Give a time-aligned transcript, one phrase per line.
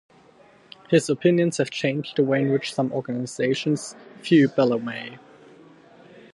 [0.89, 5.19] His opinions have changed the way in which some organisations view Bellamy.